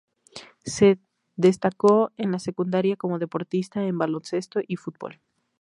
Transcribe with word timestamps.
Se 0.65 0.97
destacó 1.35 2.11
en 2.17 2.31
la 2.31 2.39
secundaria 2.39 2.95
como 2.95 3.19
deportista 3.19 3.83
en 3.85 3.99
baloncesto 3.99 4.59
y 4.67 4.75
fútbol. 4.75 5.21